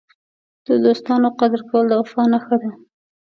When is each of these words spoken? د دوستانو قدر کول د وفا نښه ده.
د 0.67 0.69
دوستانو 0.83 1.27
قدر 1.39 1.61
کول 1.69 1.85
د 1.89 1.93
وفا 2.01 2.23
نښه 2.31 2.55
ده. 2.61 2.69